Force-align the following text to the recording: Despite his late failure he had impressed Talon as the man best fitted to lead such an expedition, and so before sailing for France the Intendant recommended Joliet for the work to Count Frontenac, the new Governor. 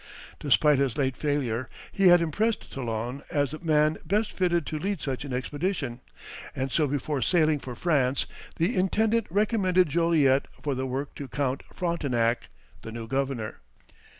Despite 0.39 0.79
his 0.79 0.97
late 0.97 1.15
failure 1.15 1.69
he 1.91 2.07
had 2.07 2.21
impressed 2.21 2.73
Talon 2.73 3.21
as 3.29 3.51
the 3.51 3.59
man 3.59 3.97
best 4.03 4.33
fitted 4.33 4.65
to 4.65 4.79
lead 4.79 4.99
such 4.99 5.23
an 5.25 5.31
expedition, 5.31 6.01
and 6.55 6.71
so 6.71 6.87
before 6.87 7.21
sailing 7.21 7.59
for 7.59 7.75
France 7.75 8.25
the 8.55 8.75
Intendant 8.75 9.27
recommended 9.29 9.89
Joliet 9.89 10.47
for 10.63 10.73
the 10.73 10.87
work 10.87 11.13
to 11.17 11.27
Count 11.27 11.61
Frontenac, 11.71 12.49
the 12.81 12.91
new 12.91 13.07
Governor. 13.07 13.61